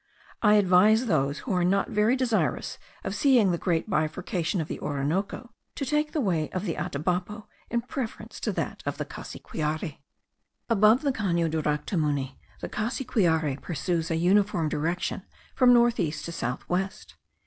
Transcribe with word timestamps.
I 0.41 0.55
advise 0.55 1.05
those 1.05 1.37
who 1.41 1.53
are 1.53 1.63
not 1.63 1.91
very 1.91 2.15
desirous 2.15 2.79
of 3.03 3.13
seeing 3.13 3.51
the 3.51 3.59
great 3.59 3.87
bifurcation 3.87 4.59
of 4.59 4.67
the 4.67 4.79
Orinoco, 4.79 5.51
to 5.75 5.85
take 5.85 6.11
the 6.11 6.19
way 6.19 6.49
of 6.53 6.65
the 6.65 6.73
Atabapo 6.75 7.45
in 7.69 7.81
preference 7.81 8.39
to 8.39 8.51
that 8.53 8.81
of 8.87 8.97
the 8.97 9.05
Cassiquiare. 9.05 9.99
Above 10.69 11.03
the 11.03 11.11
Cano 11.11 11.47
Duractumuni, 11.47 12.39
the 12.61 12.69
Cassiquiare 12.69 13.61
pursues 13.61 14.09
a 14.09 14.15
uniform 14.15 14.69
direction 14.69 15.21
from 15.53 15.71
north 15.71 15.99
east 15.99 16.25
to 16.25 16.31
south 16.31 16.67
west. 16.67 17.13